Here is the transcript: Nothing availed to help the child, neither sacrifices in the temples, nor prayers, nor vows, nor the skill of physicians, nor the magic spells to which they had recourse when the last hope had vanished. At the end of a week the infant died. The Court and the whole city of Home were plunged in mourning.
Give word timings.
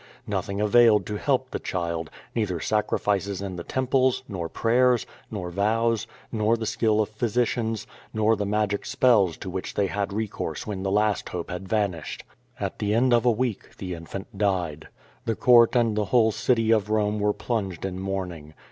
Nothing 0.25 0.59
availed 0.59 1.05
to 1.05 1.17
help 1.19 1.51
the 1.51 1.59
child, 1.59 2.09
neither 2.33 2.59
sacrifices 2.59 3.39
in 3.39 3.55
the 3.55 3.63
temples, 3.63 4.23
nor 4.27 4.49
prayers, 4.49 5.05
nor 5.29 5.51
vows, 5.51 6.07
nor 6.31 6.57
the 6.57 6.65
skill 6.65 7.01
of 7.01 7.09
physicians, 7.09 7.85
nor 8.11 8.35
the 8.35 8.43
magic 8.47 8.83
spells 8.83 9.37
to 9.37 9.47
which 9.47 9.75
they 9.75 9.85
had 9.85 10.11
recourse 10.11 10.65
when 10.65 10.81
the 10.81 10.89
last 10.89 11.29
hope 11.29 11.51
had 11.51 11.69
vanished. 11.69 12.23
At 12.59 12.79
the 12.79 12.95
end 12.95 13.13
of 13.13 13.27
a 13.27 13.31
week 13.31 13.77
the 13.77 13.93
infant 13.93 14.35
died. 14.35 14.87
The 15.25 15.35
Court 15.35 15.75
and 15.75 15.95
the 15.95 16.05
whole 16.05 16.31
city 16.31 16.71
of 16.71 16.87
Home 16.87 17.19
were 17.19 17.31
plunged 17.31 17.85
in 17.85 17.99
mourning. 17.99 18.55